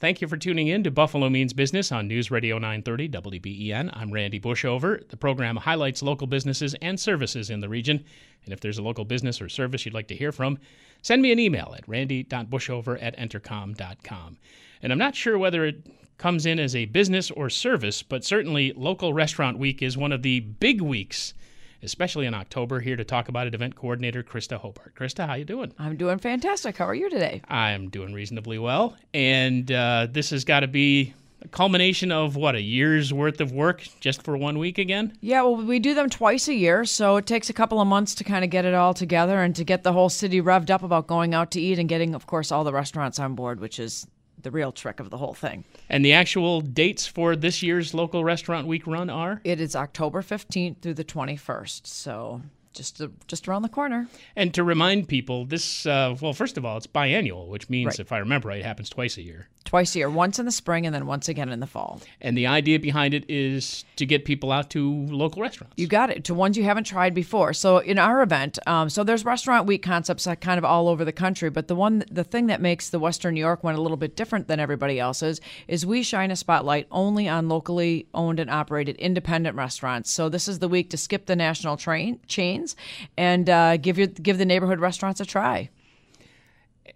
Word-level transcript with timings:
Thank 0.00 0.22
you 0.22 0.28
for 0.28 0.38
tuning 0.38 0.68
in 0.68 0.82
to 0.84 0.90
Buffalo 0.90 1.28
Means 1.28 1.52
Business 1.52 1.92
on 1.92 2.08
News 2.08 2.30
Radio 2.30 2.56
930 2.56 3.10
WBEN. 3.10 3.90
I'm 3.92 4.10
Randy 4.10 4.40
Bushover. 4.40 5.06
The 5.10 5.16
program 5.18 5.56
highlights 5.56 6.02
local 6.02 6.26
businesses 6.26 6.74
and 6.80 6.98
services 6.98 7.50
in 7.50 7.60
the 7.60 7.68
region. 7.68 8.02
And 8.46 8.54
if 8.54 8.60
there's 8.60 8.78
a 8.78 8.82
local 8.82 9.04
business 9.04 9.42
or 9.42 9.50
service 9.50 9.84
you'd 9.84 9.92
like 9.92 10.08
to 10.08 10.16
hear 10.16 10.32
from, 10.32 10.58
send 11.02 11.20
me 11.20 11.32
an 11.32 11.38
email 11.38 11.74
at 11.76 11.86
randy.bushover 11.86 12.96
at 13.02 13.14
entercom.com. 13.18 14.38
And 14.80 14.90
I'm 14.90 14.98
not 14.98 15.16
sure 15.16 15.36
whether 15.36 15.66
it 15.66 15.86
comes 16.16 16.46
in 16.46 16.58
as 16.58 16.74
a 16.74 16.86
business 16.86 17.30
or 17.32 17.50
service, 17.50 18.02
but 18.02 18.24
certainly 18.24 18.72
Local 18.74 19.12
Restaurant 19.12 19.58
Week 19.58 19.82
is 19.82 19.98
one 19.98 20.12
of 20.12 20.22
the 20.22 20.40
big 20.40 20.80
weeks 20.80 21.34
especially 21.82 22.26
in 22.26 22.34
October. 22.34 22.80
Here 22.80 22.96
to 22.96 23.04
talk 23.04 23.28
about 23.28 23.46
it, 23.46 23.54
event 23.54 23.76
coordinator 23.76 24.22
Krista 24.22 24.58
Hobart. 24.58 24.94
Krista, 24.94 25.26
how 25.26 25.34
you 25.34 25.44
doing? 25.44 25.72
I'm 25.78 25.96
doing 25.96 26.18
fantastic. 26.18 26.76
How 26.76 26.86
are 26.86 26.94
you 26.94 27.10
today? 27.10 27.42
I'm 27.48 27.88
doing 27.88 28.12
reasonably 28.12 28.58
well, 28.58 28.96
and 29.14 29.70
uh, 29.70 30.06
this 30.10 30.30
has 30.30 30.44
got 30.44 30.60
to 30.60 30.68
be 30.68 31.14
a 31.42 31.48
culmination 31.48 32.12
of 32.12 32.36
what 32.36 32.54
a 32.54 32.60
year's 32.60 33.12
worth 33.12 33.40
of 33.40 33.52
work 33.52 33.86
just 34.00 34.22
for 34.22 34.36
one 34.36 34.58
week 34.58 34.76
again 34.76 35.16
yeah 35.20 35.40
well 35.40 35.56
we 35.56 35.78
do 35.78 35.94
them 35.94 36.10
twice 36.10 36.48
a 36.48 36.54
year 36.54 36.84
so 36.84 37.16
it 37.16 37.26
takes 37.26 37.48
a 37.48 37.52
couple 37.54 37.80
of 37.80 37.88
months 37.88 38.14
to 38.14 38.24
kind 38.24 38.44
of 38.44 38.50
get 38.50 38.66
it 38.66 38.74
all 38.74 38.92
together 38.92 39.42
and 39.42 39.56
to 39.56 39.64
get 39.64 39.82
the 39.82 39.92
whole 39.92 40.10
city 40.10 40.40
revved 40.40 40.68
up 40.68 40.82
about 40.82 41.06
going 41.06 41.32
out 41.32 41.50
to 41.50 41.58
eat 41.58 41.78
and 41.78 41.88
getting 41.88 42.14
of 42.14 42.26
course 42.26 42.52
all 42.52 42.62
the 42.62 42.72
restaurants 42.72 43.18
on 43.18 43.34
board 43.34 43.58
which 43.58 43.78
is 43.78 44.06
the 44.42 44.50
real 44.50 44.72
trick 44.72 45.00
of 45.00 45.10
the 45.10 45.18
whole 45.18 45.34
thing. 45.34 45.64
And 45.88 46.04
the 46.04 46.12
actual 46.12 46.60
dates 46.60 47.06
for 47.06 47.36
this 47.36 47.62
year's 47.62 47.94
local 47.94 48.24
restaurant 48.24 48.66
week 48.66 48.86
run 48.86 49.10
are? 49.10 49.40
It 49.44 49.60
is 49.60 49.76
October 49.76 50.22
15th 50.22 50.80
through 50.80 50.94
the 50.94 51.04
21st. 51.04 51.86
So 51.86 52.42
just 52.72 53.02
just 53.26 53.48
around 53.48 53.62
the 53.62 53.68
corner. 53.68 54.08
And 54.36 54.54
to 54.54 54.62
remind 54.62 55.08
people, 55.08 55.44
this 55.44 55.86
uh, 55.86 56.16
well, 56.20 56.32
first 56.32 56.56
of 56.56 56.64
all, 56.64 56.76
it's 56.76 56.86
biannual, 56.86 57.48
which 57.48 57.68
means, 57.68 57.86
right. 57.86 58.00
if 58.00 58.12
I 58.12 58.18
remember 58.18 58.48
right, 58.48 58.60
it 58.60 58.64
happens 58.64 58.88
twice 58.88 59.16
a 59.16 59.22
year. 59.22 59.48
Twice 59.70 59.94
a 59.94 59.98
year, 59.98 60.10
once 60.10 60.38
in 60.38 60.46
the 60.46 60.52
spring 60.52 60.84
and 60.84 60.94
then 60.94 61.06
once 61.06 61.28
again 61.28 61.48
in 61.48 61.60
the 61.60 61.66
fall. 61.66 62.00
And 62.20 62.36
the 62.36 62.46
idea 62.46 62.78
behind 62.78 63.14
it 63.14 63.24
is 63.28 63.84
to 63.96 64.04
get 64.04 64.24
people 64.24 64.52
out 64.52 64.68
to 64.70 65.06
local 65.06 65.42
restaurants. 65.42 65.74
You 65.76 65.86
got 65.86 66.10
it 66.10 66.24
to 66.24 66.34
ones 66.34 66.56
you 66.56 66.64
haven't 66.64 66.84
tried 66.84 67.14
before. 67.14 67.52
So 67.52 67.78
in 67.78 67.98
our 67.98 68.22
event, 68.22 68.58
um, 68.66 68.90
so 68.90 69.04
there's 69.04 69.24
restaurant 69.24 69.66
week 69.66 69.82
concepts 69.82 70.28
kind 70.40 70.58
of 70.58 70.64
all 70.64 70.88
over 70.88 71.04
the 71.04 71.12
country, 71.12 71.50
but 71.50 71.68
the 71.68 71.74
one 71.74 72.04
the 72.10 72.24
thing 72.24 72.48
that 72.48 72.60
makes 72.60 72.90
the 72.90 72.98
Western 72.98 73.34
New 73.34 73.40
York 73.40 73.64
one 73.64 73.74
a 73.74 73.80
little 73.80 73.96
bit 73.96 74.16
different 74.16 74.48
than 74.48 74.60
everybody 74.60 74.98
else's 74.98 75.40
is 75.68 75.86
we 75.86 76.02
shine 76.02 76.30
a 76.30 76.36
spotlight 76.36 76.86
only 76.90 77.28
on 77.28 77.48
locally 77.48 78.08
owned 78.12 78.40
and 78.40 78.50
operated 78.50 78.96
independent 78.96 79.56
restaurants. 79.56 80.10
So 80.10 80.28
this 80.28 80.48
is 80.48 80.58
the 80.58 80.68
week 80.68 80.90
to 80.90 80.96
skip 80.96 81.26
the 81.26 81.36
national 81.36 81.76
train 81.76 82.20
chains 82.26 82.76
and 83.16 83.40
and 83.40 83.48
uh, 83.48 83.76
give 83.76 83.96
your 83.96 84.08
give 84.08 84.38
the 84.38 84.44
neighborhood 84.44 84.80
restaurants 84.80 85.20
a 85.20 85.24
try. 85.24 85.70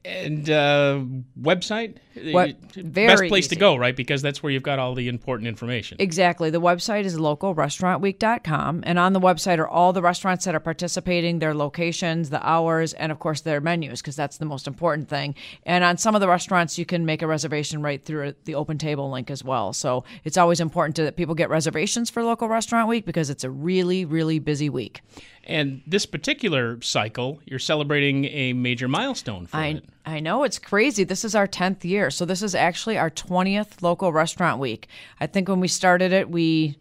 And 0.04 0.50
uh, 0.50 1.00
website, 1.40 1.96
what, 2.30 2.56
best 2.92 3.24
place 3.24 3.46
easy. 3.46 3.56
to 3.56 3.60
go, 3.60 3.76
right? 3.76 3.94
Because 3.94 4.22
that's 4.22 4.42
where 4.42 4.52
you've 4.52 4.62
got 4.62 4.78
all 4.78 4.94
the 4.94 5.08
important 5.08 5.48
information. 5.48 5.96
Exactly. 6.00 6.50
The 6.50 6.60
website 6.60 7.04
is 7.04 7.16
localrestaurantweek.com, 7.16 8.82
and 8.86 8.98
on 8.98 9.12
the 9.12 9.20
website 9.20 9.58
are 9.58 9.68
all 9.68 9.92
the 9.92 10.02
restaurants 10.02 10.44
that 10.44 10.54
are 10.54 10.60
participating, 10.60 11.38
their 11.38 11.54
locations, 11.54 12.30
the 12.30 12.46
hours, 12.46 12.92
and 12.94 13.10
of 13.10 13.18
course 13.18 13.40
their 13.40 13.60
menus, 13.60 14.00
because 14.00 14.16
that's 14.16 14.38
the 14.38 14.44
most 14.44 14.66
important 14.66 15.08
thing. 15.08 15.34
And 15.64 15.84
on 15.84 15.96
some 15.98 16.14
of 16.14 16.20
the 16.20 16.28
restaurants, 16.28 16.78
you 16.78 16.86
can 16.86 17.04
make 17.04 17.22
a 17.22 17.26
reservation 17.26 17.82
right 17.82 18.02
through 18.02 18.34
the 18.44 18.54
Open 18.54 18.78
Table 18.78 19.10
link 19.10 19.30
as 19.30 19.42
well. 19.42 19.72
So 19.72 20.04
it's 20.24 20.36
always 20.36 20.60
important 20.60 20.96
to, 20.96 21.04
that 21.04 21.16
people 21.16 21.34
get 21.34 21.50
reservations 21.50 22.10
for 22.10 22.22
Local 22.22 22.48
Restaurant 22.48 22.88
Week 22.88 23.04
because 23.04 23.30
it's 23.30 23.44
a 23.44 23.50
really, 23.50 24.04
really 24.04 24.38
busy 24.38 24.68
week. 24.68 25.02
And 25.46 25.82
this 25.86 26.06
particular 26.06 26.80
cycle, 26.80 27.40
you're 27.44 27.58
celebrating 27.58 28.24
a 28.26 28.52
major 28.54 28.88
milestone 28.88 29.46
for 29.46 29.56
I, 29.58 29.66
it. 29.66 29.84
I 30.06 30.20
know 30.20 30.44
it's 30.44 30.58
crazy. 30.58 31.04
This 31.04 31.24
is 31.24 31.34
our 31.34 31.48
10th 31.48 31.82
year. 31.84 32.10
So 32.10 32.24
this 32.24 32.42
is 32.42 32.54
actually 32.54 32.98
our 32.98 33.10
20th 33.10 33.80
local 33.82 34.12
restaurant 34.12 34.60
week. 34.60 34.88
I 35.18 35.26
think 35.26 35.48
when 35.48 35.60
we 35.60 35.68
started 35.68 36.12
it, 36.12 36.30
we 36.30 36.78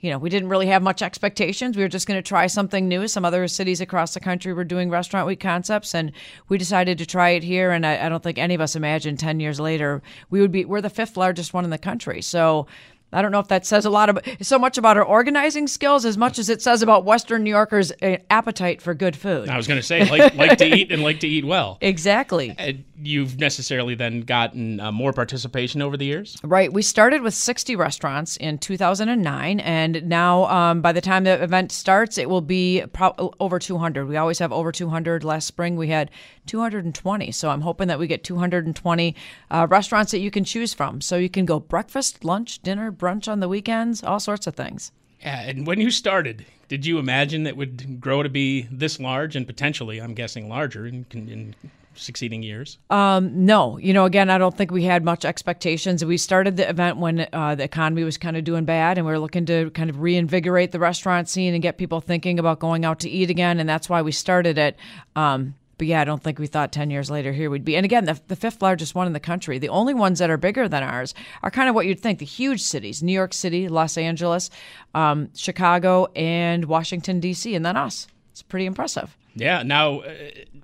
you 0.00 0.10
know, 0.10 0.18
we 0.18 0.28
didn't 0.28 0.50
really 0.50 0.66
have 0.66 0.82
much 0.82 1.00
expectations. 1.00 1.76
We 1.76 1.82
were 1.82 1.88
just 1.88 2.06
going 2.06 2.18
to 2.18 2.28
try 2.28 2.46
something 2.46 2.86
new. 2.86 3.08
Some 3.08 3.24
other 3.24 3.48
cities 3.48 3.80
across 3.80 4.12
the 4.12 4.20
country 4.20 4.52
were 4.52 4.62
doing 4.62 4.90
restaurant 4.90 5.26
week 5.26 5.40
concepts, 5.40 5.94
and 5.94 6.12
we 6.48 6.58
decided 6.58 6.98
to 6.98 7.06
try 7.06 7.30
it 7.30 7.42
here. 7.42 7.70
And 7.70 7.86
I, 7.86 8.04
I 8.04 8.08
don't 8.10 8.22
think 8.22 8.36
any 8.38 8.54
of 8.54 8.60
us 8.60 8.76
imagined 8.76 9.18
10 9.18 9.40
years 9.40 9.58
later 9.58 10.02
we 10.28 10.40
would 10.40 10.52
be, 10.52 10.64
we're 10.66 10.82
the 10.82 10.90
fifth 10.90 11.16
largest 11.16 11.54
one 11.54 11.64
in 11.64 11.70
the 11.70 11.78
country. 11.78 12.20
So 12.20 12.66
I 13.12 13.22
don't 13.22 13.30
know 13.30 13.38
if 13.38 13.48
that 13.48 13.64
says 13.64 13.84
a 13.84 13.90
lot 13.90 14.08
about 14.08 14.24
so 14.42 14.58
much 14.58 14.78
about 14.78 14.96
our 14.96 15.04
organizing 15.04 15.68
skills 15.68 16.04
as 16.04 16.18
much 16.18 16.38
as 16.38 16.48
it 16.48 16.60
says 16.60 16.82
about 16.82 17.04
Western 17.04 17.44
New 17.44 17.50
Yorkers' 17.50 17.92
uh, 18.02 18.16
appetite 18.30 18.82
for 18.82 18.94
good 18.94 19.14
food. 19.16 19.48
I 19.48 19.56
was 19.56 19.66
going 19.66 19.78
to 19.80 19.86
say 19.86 20.04
like 20.10 20.34
like 20.34 20.58
to 20.58 20.66
eat 20.66 20.90
and 20.90 21.02
like 21.02 21.20
to 21.20 21.28
eat 21.28 21.44
well. 21.44 21.78
Exactly. 21.86 22.54
Uh, 22.58 22.72
you've 23.02 23.38
necessarily 23.38 23.94
then 23.94 24.20
gotten 24.20 24.80
uh, 24.80 24.90
more 24.90 25.12
participation 25.12 25.82
over 25.82 25.96
the 25.96 26.06
years. 26.06 26.36
Right. 26.42 26.72
We 26.72 26.82
started 26.82 27.22
with 27.22 27.34
60 27.34 27.76
restaurants 27.76 28.36
in 28.36 28.58
2009, 28.58 29.60
and 29.60 30.08
now 30.08 30.44
um, 30.46 30.80
by 30.80 30.92
the 30.92 31.00
time 31.00 31.24
the 31.24 31.42
event 31.42 31.72
starts, 31.72 32.18
it 32.18 32.28
will 32.28 32.40
be 32.40 32.84
pro- 32.92 33.34
over 33.40 33.58
200. 33.58 34.06
We 34.08 34.16
always 34.16 34.38
have 34.38 34.52
over 34.52 34.72
200. 34.72 35.24
Last 35.24 35.46
spring 35.46 35.76
we 35.76 35.88
had 35.88 36.10
220, 36.46 37.32
so 37.32 37.50
I'm 37.50 37.60
hoping 37.60 37.88
that 37.88 37.98
we 37.98 38.06
get 38.06 38.24
220 38.24 39.14
uh, 39.50 39.66
restaurants 39.68 40.12
that 40.12 40.20
you 40.20 40.30
can 40.30 40.44
choose 40.44 40.72
from. 40.72 41.00
So 41.00 41.16
you 41.16 41.28
can 41.28 41.44
go 41.44 41.60
breakfast, 41.60 42.24
lunch, 42.24 42.60
dinner 42.62 42.90
brunch 42.90 43.28
on 43.28 43.40
the 43.40 43.48
weekends, 43.48 44.02
all 44.02 44.20
sorts 44.20 44.46
of 44.46 44.54
things. 44.54 44.92
Yeah, 45.20 45.42
and 45.42 45.66
when 45.66 45.80
you 45.80 45.90
started, 45.90 46.44
did 46.68 46.84
you 46.84 46.98
imagine 46.98 47.44
that 47.44 47.56
would 47.56 48.00
grow 48.00 48.22
to 48.22 48.28
be 48.28 48.68
this 48.70 49.00
large 49.00 49.34
and 49.34 49.46
potentially, 49.46 49.98
I'm 50.00 50.14
guessing, 50.14 50.48
larger 50.48 50.86
in, 50.86 51.06
in 51.12 51.54
succeeding 51.96 52.42
years? 52.42 52.78
Um, 52.90 53.44
no, 53.44 53.78
you 53.78 53.92
know, 53.92 54.04
again, 54.04 54.30
I 54.30 54.38
don't 54.38 54.56
think 54.56 54.70
we 54.70 54.84
had 54.84 55.04
much 55.04 55.24
expectations. 55.24 56.04
We 56.04 56.16
started 56.16 56.56
the 56.56 56.68
event 56.68 56.98
when 56.98 57.26
uh, 57.32 57.54
the 57.54 57.64
economy 57.64 58.04
was 58.04 58.18
kind 58.18 58.36
of 58.36 58.44
doing 58.44 58.64
bad, 58.64 58.98
and 58.98 59.06
we 59.06 59.12
were 59.12 59.18
looking 59.18 59.46
to 59.46 59.70
kind 59.70 59.90
of 59.90 60.00
reinvigorate 60.00 60.72
the 60.72 60.78
restaurant 60.78 61.28
scene 61.28 61.54
and 61.54 61.62
get 61.62 61.78
people 61.78 62.00
thinking 62.00 62.38
about 62.38 62.58
going 62.58 62.84
out 62.84 63.00
to 63.00 63.10
eat 63.10 63.30
again, 63.30 63.58
and 63.60 63.68
that's 63.68 63.88
why 63.88 64.02
we 64.02 64.12
started 64.12 64.58
it. 64.58 64.76
Um, 65.14 65.54
but 65.78 65.86
yeah, 65.86 66.00
I 66.00 66.04
don't 66.04 66.22
think 66.22 66.38
we 66.38 66.46
thought 66.46 66.72
10 66.72 66.90
years 66.90 67.10
later 67.10 67.32
here 67.32 67.50
we'd 67.50 67.64
be. 67.64 67.76
And 67.76 67.84
again, 67.84 68.06
the, 68.06 68.18
the 68.28 68.36
fifth 68.36 68.62
largest 68.62 68.94
one 68.94 69.06
in 69.06 69.12
the 69.12 69.20
country. 69.20 69.58
The 69.58 69.68
only 69.68 69.92
ones 69.92 70.18
that 70.20 70.30
are 70.30 70.38
bigger 70.38 70.68
than 70.68 70.82
ours 70.82 71.14
are 71.42 71.50
kind 71.50 71.68
of 71.68 71.74
what 71.74 71.86
you'd 71.86 72.00
think 72.00 72.18
the 72.18 72.24
huge 72.24 72.62
cities 72.62 73.02
New 73.02 73.12
York 73.12 73.34
City, 73.34 73.68
Los 73.68 73.98
Angeles, 73.98 74.50
um, 74.94 75.28
Chicago, 75.34 76.06
and 76.16 76.64
Washington, 76.64 77.20
D.C., 77.20 77.54
and 77.54 77.64
then 77.64 77.76
us. 77.76 78.06
It's 78.32 78.42
pretty 78.42 78.66
impressive. 78.66 79.16
Yeah. 79.36 79.62
Now, 79.62 80.00
uh, 80.00 80.14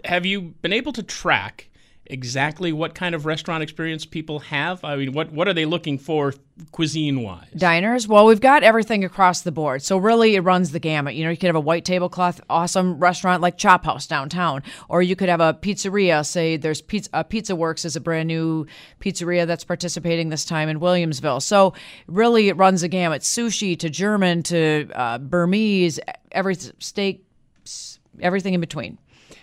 have 0.04 0.26
you 0.26 0.54
been 0.62 0.72
able 0.72 0.92
to 0.94 1.02
track 1.02 1.68
exactly 2.06 2.72
what 2.72 2.94
kind 2.94 3.14
of 3.14 3.26
restaurant 3.26 3.62
experience 3.62 4.04
people 4.04 4.40
have? 4.40 4.82
I 4.82 4.96
mean, 4.96 5.12
what 5.12 5.30
what 5.30 5.46
are 5.46 5.54
they 5.54 5.66
looking 5.66 5.98
for 5.98 6.34
cuisine 6.72 7.22
wise? 7.22 7.48
Diners. 7.56 8.08
Well, 8.08 8.26
we've 8.26 8.40
got 8.40 8.62
everything 8.62 9.04
across 9.04 9.42
the 9.42 9.52
board. 9.52 9.82
So 9.82 9.98
really, 9.98 10.34
it 10.34 10.40
runs 10.40 10.72
the 10.72 10.78
gamut. 10.78 11.14
You 11.14 11.24
know, 11.24 11.30
you 11.30 11.36
could 11.36 11.46
have 11.46 11.56
a 11.56 11.60
white 11.60 11.84
tablecloth, 11.84 12.40
awesome 12.48 12.98
restaurant 12.98 13.42
like 13.42 13.58
Chop 13.58 13.84
House 13.84 14.06
downtown, 14.06 14.62
or 14.88 15.02
you 15.02 15.16
could 15.16 15.28
have 15.28 15.40
a 15.40 15.54
pizzeria. 15.54 16.24
Say 16.24 16.56
there's 16.56 16.80
pizza 16.80 17.10
uh, 17.12 17.22
Pizza 17.22 17.54
Works 17.54 17.84
is 17.84 17.94
a 17.94 18.00
brand 18.00 18.26
new 18.26 18.66
pizzeria 19.00 19.46
that's 19.46 19.64
participating 19.64 20.30
this 20.30 20.44
time 20.44 20.70
in 20.70 20.80
Williamsville. 20.80 21.42
So 21.42 21.74
really, 22.06 22.48
it 22.48 22.56
runs 22.56 22.80
the 22.80 22.88
gamut. 22.88 23.22
Sushi 23.22 23.78
to 23.78 23.90
German 23.90 24.42
to 24.44 24.88
uh, 24.94 25.18
Burmese, 25.18 26.00
every 26.32 26.54
steak, 26.54 27.26
everything 28.20 28.54
in 28.54 28.60
between 28.60 28.98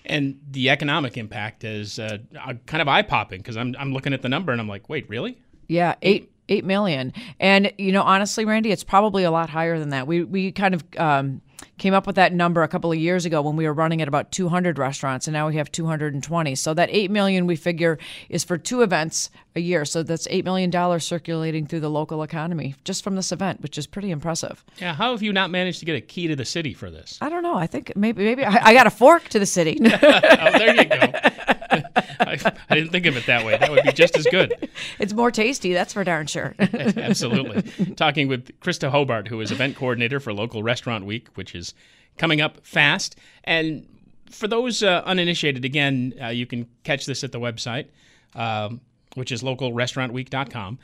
and 0.06 0.40
the 0.50 0.70
economic 0.70 1.18
impact 1.18 1.64
is 1.64 2.00
uh, 2.00 2.18
kind 2.66 2.82
of 2.82 2.88
eye 2.88 3.02
popping 3.02 3.40
because 3.40 3.58
I'm 3.58 3.76
I'm 3.78 3.94
looking 3.94 4.14
at 4.14 4.22
the 4.22 4.30
number 4.30 4.52
and 4.52 4.62
I'm 4.62 4.68
like, 4.68 4.90
wait, 4.90 5.10
really? 5.10 5.40
Yeah, 5.68 5.96
eight 6.02 6.32
eight 6.50 6.66
million. 6.66 7.14
And 7.40 7.72
you 7.78 7.92
know, 7.92 8.04
honestly, 8.04 8.46
Randy, 8.46 8.72
it's 8.72 8.84
probably 8.84 9.24
a 9.24 9.32
lot 9.32 9.50
higher 9.50 9.80
than 9.80 9.90
that. 9.90 10.08
We 10.08 10.24
we 10.24 10.52
kind 10.52 10.74
of 10.76 10.84
um, 10.98 11.42
came 11.78 11.94
up 11.94 12.06
with 12.08 12.16
that 12.18 12.34
number 12.34 12.64
a 12.64 12.68
couple 12.68 12.92
of 12.92 12.98
years 12.98 13.26
ago 13.26 13.42
when 13.42 13.56
we 13.56 13.66
were 13.66 13.74
running 13.74 14.02
at 14.02 14.08
about 14.08 14.32
200 14.32 14.78
restaurants 14.78 15.28
and 15.28 15.34
now 15.34 15.48
we 15.48 15.56
have 15.56 15.72
220 15.72 16.56
so 16.56 16.74
that 16.74 16.90
8 16.92 17.12
million 17.12 17.48
we 17.48 17.56
figure 17.56 17.98
is 18.30 18.44
for 18.44 18.58
two 18.58 18.82
events 18.82 19.30
a 19.56 19.60
year. 19.60 19.86
So 19.86 20.04
that's 20.04 20.28
8 20.30 20.46
million 20.46 20.70
dollars 20.70 21.06
circulating 21.06 21.66
through 21.66 21.80
the 21.82 21.90
local 21.90 22.24
economy 22.24 22.76
just 22.84 23.04
from 23.04 23.16
this 23.16 23.32
event 23.32 23.62
which 23.62 23.78
is 23.78 23.88
pretty 23.88 24.12
impressive. 24.12 24.64
Yeah 24.80 24.94
how 24.94 25.12
have 25.12 25.22
you 25.22 25.34
not 25.34 25.50
managed 25.52 25.80
to 25.80 25.86
get 25.86 25.96
a 25.96 26.02
key 26.02 26.28
to 26.28 26.36
the 26.36 26.46
city 26.46 26.74
for 26.74 26.90
this? 26.90 27.18
I 27.22 27.30
don't 27.30 27.44
know. 27.44 27.56
I 27.56 27.68
think 27.68 27.94
maybe 27.96 28.24
maybe 28.24 28.46
i, 28.46 28.70
I 28.70 28.74
got 28.74 28.88
a 28.88 28.92
fork 28.92 29.30
to 29.30 29.40
the 29.40 29.46
city. 29.46 29.80
Oh 30.02 30.58
there 30.58 30.76
you 30.76 30.86
go 30.86 31.56
I, 31.72 32.54
I 32.70 32.76
didn't 32.76 32.92
think 32.92 33.06
of 33.06 33.16
it 33.18 33.26
that 33.28 33.46
way. 33.46 33.58
That 33.58 33.72
would 33.72 33.84
be 33.84 33.92
just 33.92 34.18
as 34.18 34.26
good. 34.28 34.70
It's 35.00 35.14
more 35.14 35.32
tasty, 35.32 35.74
that's 35.74 35.94
for 35.94 36.04
darn 36.04 36.28
sure. 36.28 36.56
Absolutely. 36.60 37.62
Talking 37.96 38.28
with 38.28 38.60
Krista 38.60 38.90
Hobart, 38.90 39.28
who 39.28 39.40
is 39.40 39.52
event 39.52 39.76
coordinator 39.76 40.20
for 40.20 40.34
Local 40.34 40.62
Restaurant 40.64 41.06
Week, 41.06 41.28
which 41.36 41.56
is 41.56 41.74
coming 42.18 42.42
up 42.42 42.66
fast. 42.66 43.16
And 43.46 43.88
for 44.30 44.48
those 44.48 44.84
uh, 44.84 45.04
uninitiated, 45.06 45.64
again, 45.66 46.14
uh, 46.22 46.28
you 46.28 46.46
can 46.46 46.68
catch 46.84 47.06
this 47.06 47.24
at 47.24 47.32
the 47.32 47.40
website, 47.40 47.88
um, 48.36 48.82
which 49.16 49.32
is 49.32 49.42
localrestaurantweek.com. 49.42 50.80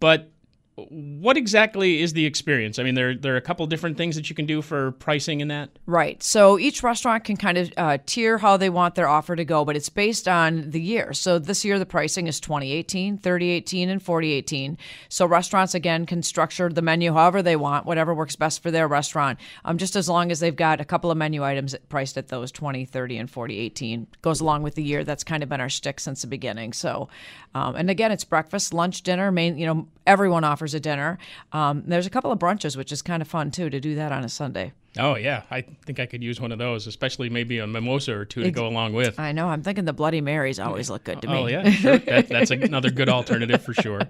But 0.00 0.30
what 0.76 1.38
exactly 1.38 2.02
is 2.02 2.12
the 2.12 2.26
experience? 2.26 2.78
I 2.78 2.82
mean, 2.82 2.94
there, 2.94 3.14
there 3.14 3.32
are 3.32 3.38
a 3.38 3.42
couple 3.42 3.66
different 3.66 3.96
things 3.96 4.14
that 4.16 4.28
you 4.28 4.36
can 4.36 4.44
do 4.44 4.60
for 4.60 4.92
pricing 4.92 5.40
in 5.40 5.48
that. 5.48 5.70
Right. 5.86 6.22
So 6.22 6.58
each 6.58 6.82
restaurant 6.82 7.24
can 7.24 7.38
kind 7.38 7.56
of 7.56 7.72
uh, 7.78 7.98
tier 8.04 8.36
how 8.36 8.58
they 8.58 8.68
want 8.68 8.94
their 8.94 9.08
offer 9.08 9.34
to 9.34 9.44
go, 9.44 9.64
but 9.64 9.74
it's 9.74 9.88
based 9.88 10.28
on 10.28 10.70
the 10.70 10.80
year. 10.80 11.14
So 11.14 11.38
this 11.38 11.64
year 11.64 11.78
the 11.78 11.86
pricing 11.86 12.26
is 12.26 12.40
2018, 12.40 13.16
3018, 13.16 13.88
and 13.88 14.02
4018. 14.02 14.76
So 15.08 15.24
restaurants 15.24 15.74
again 15.74 16.04
can 16.04 16.22
structure 16.22 16.68
the 16.68 16.82
menu 16.82 17.14
however 17.14 17.42
they 17.42 17.56
want, 17.56 17.86
whatever 17.86 18.14
works 18.14 18.36
best 18.36 18.62
for 18.62 18.70
their 18.70 18.86
restaurant. 18.86 19.38
Um, 19.64 19.78
just 19.78 19.96
as 19.96 20.10
long 20.10 20.30
as 20.30 20.40
they've 20.40 20.54
got 20.54 20.82
a 20.82 20.84
couple 20.84 21.10
of 21.10 21.16
menu 21.16 21.42
items 21.42 21.74
priced 21.88 22.18
at 22.18 22.28
those 22.28 22.52
20, 22.52 22.84
30, 22.84 23.16
and 23.16 23.30
4018 23.30 24.06
goes 24.20 24.42
along 24.42 24.62
with 24.62 24.74
the 24.74 24.84
year. 24.84 25.04
That's 25.04 25.24
kind 25.24 25.42
of 25.42 25.48
been 25.48 25.60
our 25.62 25.70
stick 25.70 26.00
since 26.00 26.20
the 26.20 26.26
beginning. 26.26 26.74
So, 26.74 27.08
um, 27.54 27.76
and 27.76 27.88
again, 27.88 28.12
it's 28.12 28.24
breakfast, 28.24 28.74
lunch, 28.74 29.00
dinner. 29.02 29.32
Main, 29.32 29.56
you 29.56 29.64
know, 29.64 29.88
everyone 30.06 30.44
offers 30.44 30.65
a 30.74 30.80
dinner. 30.80 31.18
Um, 31.52 31.82
there's 31.86 32.06
a 32.06 32.10
couple 32.10 32.32
of 32.32 32.38
brunches, 32.38 32.76
which 32.76 32.92
is 32.92 33.02
kind 33.02 33.22
of 33.22 33.28
fun 33.28 33.50
too 33.50 33.70
to 33.70 33.80
do 33.80 33.94
that 33.96 34.12
on 34.12 34.24
a 34.24 34.28
Sunday. 34.28 34.72
Oh 34.98 35.14
yeah, 35.16 35.42
I 35.50 35.62
think 35.84 36.00
I 36.00 36.06
could 36.06 36.22
use 36.22 36.40
one 36.40 36.52
of 36.52 36.58
those, 36.58 36.86
especially 36.86 37.28
maybe 37.28 37.58
a 37.58 37.66
mimosa 37.66 38.14
or 38.16 38.24
two 38.24 38.42
to 38.42 38.50
go 38.50 38.66
along 38.66 38.94
with. 38.94 39.20
I 39.20 39.32
know. 39.32 39.48
I'm 39.48 39.62
thinking 39.62 39.84
the 39.84 39.92
Bloody 39.92 40.20
Marys 40.20 40.58
always 40.58 40.88
look 40.88 41.04
good 41.04 41.20
to 41.22 41.28
me. 41.28 41.34
Oh 41.34 41.46
yeah, 41.46 41.70
sure. 41.70 41.98
that, 41.98 42.28
that's 42.28 42.50
another 42.50 42.90
good 42.90 43.08
alternative 43.08 43.62
for 43.62 43.74
sure. 43.74 44.00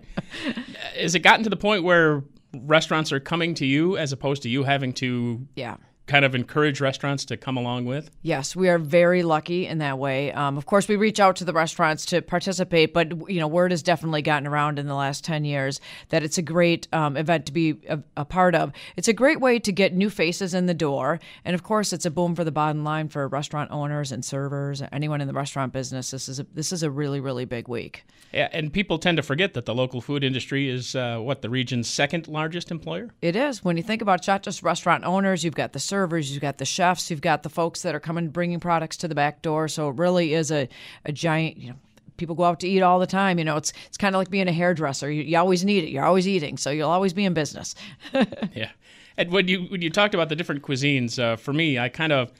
Has 0.94 1.14
it 1.14 1.20
gotten 1.20 1.42
to 1.42 1.50
the 1.50 1.56
point 1.56 1.82
where 1.82 2.22
restaurants 2.54 3.12
are 3.12 3.20
coming 3.20 3.54
to 3.54 3.66
you 3.66 3.96
as 3.96 4.12
opposed 4.12 4.42
to 4.42 4.48
you 4.48 4.62
having 4.62 4.92
to 4.94 5.46
yeah 5.56 5.76
kind 6.06 6.24
of 6.24 6.34
encourage 6.34 6.80
restaurants 6.80 7.24
to 7.26 7.36
come 7.36 7.56
along 7.56 7.84
with? 7.84 8.10
Yes, 8.22 8.54
we 8.54 8.68
are 8.68 8.78
very 8.78 9.22
lucky 9.22 9.66
in 9.66 9.78
that 9.78 9.98
way. 9.98 10.32
Um, 10.32 10.56
of 10.56 10.66
course, 10.66 10.88
we 10.88 10.96
reach 10.96 11.18
out 11.20 11.36
to 11.36 11.44
the 11.44 11.52
restaurants 11.52 12.06
to 12.06 12.22
participate, 12.22 12.94
but 12.94 13.30
you 13.30 13.40
know, 13.40 13.48
word 13.48 13.72
has 13.72 13.82
definitely 13.82 14.22
gotten 14.22 14.46
around 14.46 14.78
in 14.78 14.86
the 14.86 14.94
last 14.94 15.24
ten 15.24 15.44
years 15.44 15.80
that 16.10 16.22
it's 16.22 16.38
a 16.38 16.42
great 16.42 16.88
um, 16.92 17.16
event 17.16 17.46
to 17.46 17.52
be 17.52 17.76
a, 17.88 18.00
a, 18.16 18.24
part 18.24 18.54
of. 18.54 18.72
It's 18.96 19.08
a 19.08 19.12
great 19.12 19.40
way 19.40 19.58
to 19.58 19.72
get 19.72 19.94
new 19.94 20.10
faces 20.10 20.54
in 20.54 20.66
the 20.66 20.74
door, 20.74 21.18
and 21.44 21.54
of 21.54 21.62
course, 21.62 21.92
it's 21.92 22.06
a 22.06 22.10
boom 22.10 22.34
for 22.34 22.44
the 22.44 22.52
bottom 22.52 22.84
line 22.84 23.08
for 23.08 23.26
restaurant 23.28 23.70
owners 23.70 24.12
and 24.12 24.24
servers, 24.24 24.82
anyone 24.92 25.20
in 25.20 25.26
the 25.26 25.34
restaurant 25.34 25.72
business. 25.72 26.10
This 26.10 26.28
is 26.28 26.40
a, 26.40 26.46
this 26.54 26.72
is 26.72 26.82
a 26.82 26.90
really 26.90 27.20
really 27.20 27.44
big 27.44 27.68
week. 27.68 28.04
Yeah, 28.32 28.48
and 28.52 28.72
people 28.72 28.98
tend 28.98 29.16
to 29.16 29.22
forget 29.22 29.54
that 29.54 29.64
the 29.64 29.74
local 29.74 30.00
food 30.00 30.22
industry 30.22 30.68
is 30.68 30.94
uh, 30.94 31.18
what 31.18 31.42
the 31.42 31.50
region's 31.50 31.88
second 31.88 32.28
largest 32.28 32.70
employer. 32.70 33.10
It 33.22 33.34
is. 33.34 33.64
When 33.64 33.76
you 33.76 33.82
think 33.82 34.02
about 34.02 34.26
not 34.26 34.42
just 34.42 34.62
restaurant 34.62 35.04
owners, 35.04 35.42
you've 35.42 35.54
got 35.54 35.72
the 35.72 35.78
servers, 35.96 36.30
you've 36.30 36.42
got 36.42 36.58
the 36.58 36.64
chefs, 36.66 37.10
you've 37.10 37.22
got 37.22 37.42
the 37.42 37.48
folks 37.48 37.80
that 37.80 37.94
are 37.94 38.00
coming 38.00 38.28
bringing 38.28 38.60
products 38.60 38.98
to 38.98 39.08
the 39.08 39.14
back 39.14 39.40
door. 39.40 39.66
So 39.66 39.88
it 39.88 39.96
really 39.96 40.34
is 40.34 40.52
a, 40.52 40.68
a 41.06 41.12
giant, 41.12 41.56
you 41.56 41.70
know, 41.70 41.76
people 42.18 42.34
go 42.34 42.44
out 42.44 42.60
to 42.60 42.68
eat 42.68 42.82
all 42.82 42.98
the 42.98 43.06
time. 43.06 43.38
You 43.38 43.46
know, 43.46 43.56
it's 43.56 43.72
it's 43.86 43.96
kind 43.96 44.14
of 44.14 44.18
like 44.18 44.28
being 44.28 44.46
a 44.46 44.52
hairdresser. 44.52 45.10
You, 45.10 45.22
you 45.22 45.38
always 45.38 45.64
need 45.64 45.84
it. 45.84 45.90
You're 45.90 46.04
always 46.04 46.28
eating, 46.28 46.58
so 46.58 46.70
you'll 46.70 46.90
always 46.90 47.14
be 47.14 47.24
in 47.24 47.32
business. 47.32 47.74
yeah, 48.54 48.70
and 49.16 49.30
when 49.30 49.48
you 49.48 49.62
when 49.64 49.80
you 49.80 49.88
talked 49.88 50.14
about 50.14 50.28
the 50.28 50.36
different 50.36 50.62
cuisines, 50.62 51.18
uh, 51.18 51.36
for 51.36 51.54
me, 51.54 51.78
I 51.78 51.88
kind 51.88 52.12
of 52.12 52.30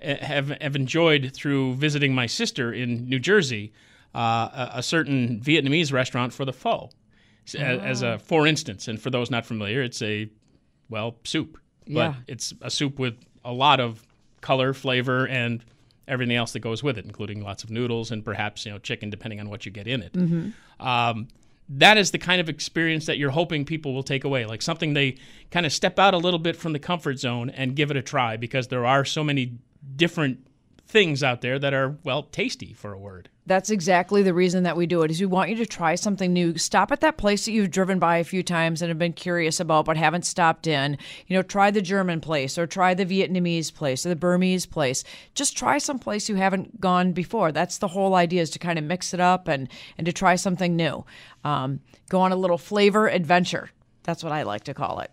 eh, 0.00 0.24
have 0.24 0.48
have 0.62 0.74
enjoyed 0.74 1.32
through 1.34 1.74
visiting 1.74 2.14
my 2.14 2.26
sister 2.26 2.72
in 2.72 3.06
New 3.10 3.18
Jersey 3.18 3.72
uh, 4.14 4.68
a, 4.72 4.78
a, 4.78 4.82
certain 4.82 5.38
Vietnamese 5.40 5.92
restaurant 5.92 6.32
for 6.32 6.46
the 6.46 6.52
pho, 6.52 6.88
oh. 6.90 7.60
as 7.60 8.00
a 8.00 8.18
for 8.18 8.46
instance. 8.46 8.88
And 8.88 9.00
for 9.00 9.10
those 9.10 9.30
not 9.30 9.44
familiar, 9.44 9.82
it's 9.82 10.00
a 10.00 10.30
well 10.88 11.16
soup, 11.24 11.58
but 11.86 11.94
yeah. 11.94 12.14
it's 12.26 12.54
a 12.60 12.70
soup 12.70 12.98
with 12.98 13.14
a 13.44 13.52
lot 13.52 13.80
of 13.80 14.04
color, 14.40 14.72
flavor, 14.72 15.26
and 15.26 15.64
everything 16.08 16.36
else 16.36 16.52
that 16.52 16.60
goes 16.60 16.82
with 16.82 16.98
it, 16.98 17.04
including 17.04 17.42
lots 17.42 17.64
of 17.64 17.70
noodles 17.70 18.10
and 18.10 18.24
perhaps 18.24 18.66
you 18.66 18.72
know 18.72 18.78
chicken, 18.78 19.10
depending 19.10 19.40
on 19.40 19.48
what 19.48 19.64
you 19.64 19.72
get 19.72 19.86
in 19.86 20.02
it. 20.02 20.12
Mm-hmm. 20.12 20.86
Um, 20.86 21.28
that 21.68 21.96
is 21.96 22.10
the 22.10 22.18
kind 22.18 22.40
of 22.40 22.48
experience 22.48 23.06
that 23.06 23.18
you're 23.18 23.30
hoping 23.30 23.64
people 23.64 23.94
will 23.94 24.02
take 24.02 24.24
away, 24.24 24.44
like 24.44 24.62
something 24.62 24.94
they 24.94 25.16
kind 25.50 25.64
of 25.64 25.72
step 25.72 25.98
out 25.98 26.12
a 26.12 26.18
little 26.18 26.40
bit 26.40 26.56
from 26.56 26.72
the 26.72 26.78
comfort 26.78 27.18
zone 27.18 27.50
and 27.50 27.76
give 27.76 27.90
it 27.90 27.96
a 27.96 28.02
try, 28.02 28.36
because 28.36 28.68
there 28.68 28.84
are 28.84 29.04
so 29.04 29.24
many 29.24 29.54
different 29.96 30.46
things 30.92 31.22
out 31.22 31.40
there 31.40 31.58
that 31.58 31.72
are 31.72 31.96
well 32.04 32.24
tasty 32.24 32.74
for 32.74 32.92
a 32.92 32.98
word. 32.98 33.30
That's 33.46 33.70
exactly 33.70 34.22
the 34.22 34.34
reason 34.34 34.62
that 34.64 34.76
we 34.76 34.86
do 34.86 35.02
it. 35.02 35.10
Is 35.10 35.18
we 35.18 35.26
want 35.26 35.48
you 35.48 35.56
to 35.56 35.66
try 35.66 35.94
something 35.94 36.32
new. 36.32 36.58
Stop 36.58 36.92
at 36.92 37.00
that 37.00 37.16
place 37.16 37.46
that 37.46 37.52
you've 37.52 37.70
driven 37.70 37.98
by 37.98 38.18
a 38.18 38.24
few 38.24 38.42
times 38.42 38.82
and 38.82 38.90
have 38.90 38.98
been 38.98 39.14
curious 39.14 39.58
about 39.58 39.86
but 39.86 39.96
haven't 39.96 40.26
stopped 40.26 40.66
in. 40.66 40.98
You 41.26 41.36
know, 41.36 41.42
try 41.42 41.70
the 41.70 41.80
German 41.80 42.20
place 42.20 42.58
or 42.58 42.66
try 42.66 42.92
the 42.92 43.06
Vietnamese 43.06 43.74
place 43.74 44.04
or 44.04 44.10
the 44.10 44.16
Burmese 44.16 44.66
place. 44.66 45.02
Just 45.34 45.56
try 45.56 45.78
some 45.78 45.98
place 45.98 46.28
you 46.28 46.36
haven't 46.36 46.80
gone 46.80 47.12
before. 47.12 47.52
That's 47.52 47.78
the 47.78 47.88
whole 47.88 48.14
idea 48.14 48.42
is 48.42 48.50
to 48.50 48.58
kind 48.58 48.78
of 48.78 48.84
mix 48.84 49.14
it 49.14 49.20
up 49.20 49.48
and 49.48 49.68
and 49.96 50.04
to 50.04 50.12
try 50.12 50.36
something 50.36 50.76
new. 50.76 51.04
Um, 51.42 51.80
go 52.10 52.20
on 52.20 52.32
a 52.32 52.36
little 52.36 52.58
flavor 52.58 53.08
adventure. 53.08 53.70
That's 54.02 54.22
what 54.22 54.32
I 54.32 54.42
like 54.42 54.64
to 54.64 54.74
call 54.74 55.00
it. 55.00 55.10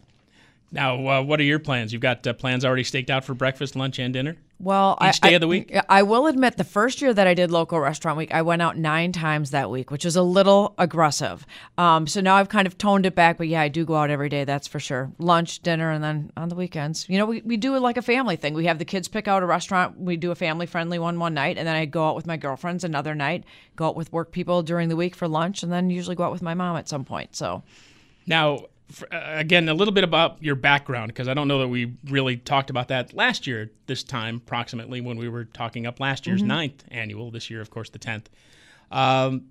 Now, 0.72 1.08
uh, 1.08 1.24
what 1.24 1.40
are 1.40 1.44
your 1.44 1.58
plans? 1.58 1.94
You've 1.94 2.02
got 2.02 2.28
uh, 2.28 2.34
plans 2.34 2.64
already 2.66 2.84
staked 2.84 3.10
out 3.10 3.24
for 3.24 3.34
breakfast, 3.34 3.76
lunch, 3.76 3.98
and 3.98 4.14
dinner? 4.14 4.36
Well, 4.62 4.98
each 5.02 5.22
day 5.22 5.30
I, 5.30 5.32
of 5.32 5.42
the 5.42 5.48
week. 5.48 5.74
I 5.88 6.04
will 6.04 6.28
admit, 6.28 6.58
the 6.58 6.66
first 6.66 7.02
year 7.02 7.14
that 7.14 7.26
I 7.26 7.34
did 7.34 7.50
local 7.50 7.80
restaurant 7.80 8.18
week, 8.18 8.34
I 8.34 8.42
went 8.42 8.62
out 8.62 8.78
nine 8.78 9.14
times 9.14 9.52
that 9.52 9.72
week, 9.72 9.90
which 9.90 10.04
is 10.04 10.18
a 10.18 10.22
little 10.22 10.76
aggressive. 10.78 11.46
Um, 11.78 12.08
so 12.08 12.20
now 12.20 12.36
I've 12.36 12.50
kind 12.50 12.68
of 12.68 12.78
toned 12.78 13.06
it 13.06 13.16
back. 13.16 13.38
But 13.38 13.48
yeah, 13.48 13.62
I 13.62 13.70
do 13.70 13.86
go 13.86 13.96
out 13.96 14.10
every 14.10 14.28
day. 14.28 14.44
That's 14.44 14.68
for 14.68 14.82
sure. 14.82 15.14
Lunch, 15.18 15.60
dinner, 15.60 15.92
and 15.92 16.04
then 16.04 16.34
on 16.36 16.50
the 16.50 16.56
weekends, 16.56 17.08
you 17.08 17.18
know, 17.18 17.26
we, 17.26 17.42
we 17.44 17.56
do 17.56 17.76
it 17.76 17.80
like 17.80 17.96
a 17.96 18.02
family 18.02 18.36
thing. 18.36 18.54
We 18.54 18.66
have 18.66 18.80
the 18.80 18.86
kids 18.86 19.08
pick 19.08 19.30
out 19.30 19.44
a 19.44 19.46
restaurant. 19.46 19.98
We 19.98 20.18
do 20.18 20.32
a 20.32 20.36
family 20.36 20.66
friendly 20.66 21.00
one 21.00 21.20
one 21.20 21.34
night, 21.34 21.58
and 21.58 21.66
then 21.66 21.76
I 21.76 21.86
go 21.86 22.10
out 22.10 22.18
with 22.18 22.28
my 22.28 22.36
girlfriends 22.36 22.84
another 22.84 23.16
night. 23.16 23.46
Go 23.78 23.88
out 23.88 23.96
with 23.96 24.12
work 24.12 24.34
people 24.34 24.62
during 24.62 24.90
the 24.90 24.98
week 24.98 25.16
for 25.16 25.30
lunch, 25.30 25.64
and 25.64 25.72
then 25.72 25.90
usually 25.90 26.18
go 26.18 26.24
out 26.24 26.34
with 26.34 26.42
my 26.42 26.54
mom 26.54 26.76
at 26.76 26.90
some 26.90 27.06
point. 27.06 27.34
So 27.34 27.64
now 28.28 28.66
uh, 29.12 29.20
again, 29.22 29.70
a 29.70 29.74
little 29.74 29.94
bit 29.94 30.04
about 30.04 30.42
your 30.42 30.56
background, 30.56 31.10
because 31.10 31.28
I 31.28 31.34
don't 31.34 31.48
know 31.48 31.60
that 31.60 31.68
we 31.68 31.94
really 32.06 32.38
talked 32.38 32.70
about 32.70 32.88
that 32.90 33.14
last 33.14 33.48
year, 33.48 33.72
this 33.88 34.04
time, 34.04 34.38
approximately, 34.38 35.02
when 35.02 35.18
we 35.18 35.30
were 35.30 35.46
talking 35.46 35.86
up 35.86 36.00
last 36.00 36.28
year's 36.28 36.42
mm-hmm. 36.42 36.48
ninth 36.48 36.84
annual, 36.90 37.32
this 37.32 37.50
year, 37.50 37.62
of 37.62 37.70
course, 37.70 37.90
the 37.90 38.00
10th. 38.00 38.26
Um, 38.92 39.46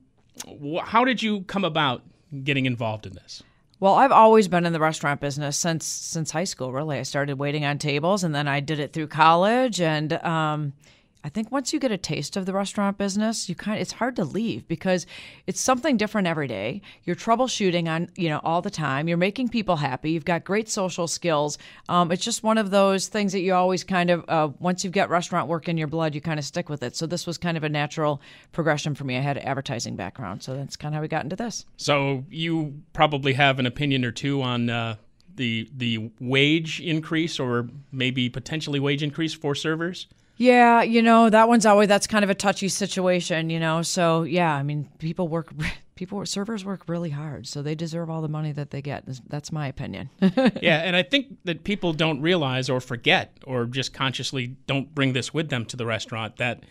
wh- 0.46 0.85
how 0.85 1.05
did 1.05 1.23
you 1.23 1.43
come 1.43 1.64
about 1.64 2.02
getting 2.44 2.67
involved 2.67 3.06
in 3.06 3.14
this? 3.14 3.43
Well, 3.81 3.94
I've 3.94 4.12
always 4.12 4.48
been 4.48 4.67
in 4.67 4.72
the 4.72 4.81
restaurant 4.81 5.20
business 5.20 5.56
since 5.56 5.86
since 5.86 6.32
high 6.32 6.44
school. 6.44 6.72
Really, 6.72 6.98
I 6.98 7.05
started 7.05 7.39
waiting 7.39 7.65
on 7.65 7.79
tables, 7.79 8.24
and 8.24 8.34
then 8.34 8.48
I 8.48 8.58
did 8.58 8.81
it 8.81 8.93
through 8.93 9.06
college. 9.06 9.81
And 9.81 10.13
um, 10.24 10.72
I 11.25 11.29
think 11.29 11.51
once 11.51 11.72
you 11.72 11.81
get 11.81 11.91
a 11.91 11.98
taste 11.98 12.37
of 12.37 12.46
the 12.46 12.53
restaurant 12.53 12.96
business, 12.96 13.48
you 13.48 13.55
kind 13.55 13.77
of, 13.77 13.82
it's 13.82 13.93
hard 13.93 14.15
to 14.17 14.25
leave 14.25 14.69
because 14.69 15.05
it's 15.46 15.60
something 15.60 15.96
different 15.96 16.29
every 16.29 16.46
day. 16.46 16.81
You're 17.05 17.17
troubleshooting 17.17 17.89
on 17.89 18.08
you 18.17 18.29
know 18.29 18.41
all 18.44 18.63
the 18.63 18.70
time. 18.70 19.08
You're 19.08 19.17
making 19.17 19.48
people 19.48 19.77
happy. 19.77 20.13
You've 20.13 20.25
got 20.25 20.44
great 20.44 20.69
social 20.69 21.08
skills. 21.08 21.58
Um, 21.89 22.13
it's 22.13 22.25
just 22.25 22.43
one 22.43 22.56
of 22.56 22.70
those 22.70 23.08
things 23.08 23.32
that 23.32 23.41
you 23.41 23.55
always 23.55 23.82
kind 23.82 24.10
of 24.10 24.25
uh, 24.29 24.48
once 24.60 24.84
you've 24.84 24.93
got 24.93 25.10
restaurant 25.10 25.48
work 25.48 25.69
in 25.69 25.77
your 25.77 25.89
blood, 25.89 26.15
you 26.15 26.20
kind 26.20 26.39
of 26.39 26.44
stick 26.44 26.69
with 26.69 26.82
it. 26.82 26.94
So 26.94 27.06
this 27.06 27.27
was 27.27 27.37
kind 27.37 27.56
of 27.56 27.65
a 27.65 27.69
natural 27.69 28.20
progression 28.53 28.94
for 28.94 29.05
me. 29.05 29.17
I 29.17 29.20
had 29.20 29.37
an 29.37 29.43
advertising 29.43 29.96
background, 29.96 30.43
so 30.43 30.56
that's 30.56 30.77
kind 30.77 30.94
of 30.94 30.96
how 30.96 31.03
we 31.03 31.08
got 31.08 31.25
into 31.25 31.37
this. 31.37 31.65
So 31.77 32.25
you 32.31 32.82
probably 32.93 33.32
have 33.32 33.58
an 33.58 33.67
opinion 33.67 34.05
or 34.05 34.13
two 34.13 34.43
on. 34.43 34.70
Uh 34.70 34.96
the 35.39 35.70
the 35.75 36.10
wage 36.20 36.81
increase 36.81 37.39
or 37.39 37.69
maybe 37.91 38.29
potentially 38.29 38.79
wage 38.79 39.03
increase 39.03 39.32
for 39.32 39.55
servers? 39.55 40.06
Yeah, 40.39 40.83
you 40.83 41.03
know, 41.03 41.29
that 41.29 41.49
one's 41.49 41.67
always 41.67 41.89
that's 41.89 42.07
kind 42.07 42.23
of 42.23 42.31
a 42.31 42.35
touchy 42.35 42.69
situation, 42.69 43.51
you 43.51 43.59
know. 43.59 43.83
So, 43.83 44.23
yeah, 44.23 44.55
I 44.55 44.63
mean, 44.63 44.89
people 44.99 45.27
work 45.27 45.53
people 45.97 46.25
servers 46.27 46.65
work 46.65 46.83
really 46.87 47.11
hard, 47.11 47.47
so 47.49 47.61
they 47.61 47.75
deserve 47.75 48.09
all 48.09 48.23
the 48.23 48.29
money 48.29 48.53
that 48.53 48.71
they 48.71 48.81
get. 48.81 49.05
That's 49.29 49.51
my 49.51 49.67
opinion. 49.67 50.11
yeah, 50.21 50.83
and 50.85 50.95
I 50.95 51.03
think 51.03 51.39
that 51.45 51.65
people 51.65 51.93
don't 51.93 52.21
realize 52.21 52.71
or 52.71 52.81
forget 52.81 53.37
or 53.45 53.67
just 53.67 53.93
consciously 53.93 54.57
don't 54.69 54.95
bring 54.95 55.13
this 55.13 55.35
with 55.35 55.51
them 55.51 55.65
to 55.67 55.77
the 55.77 55.85
restaurant 55.87 56.37
that 56.37 56.63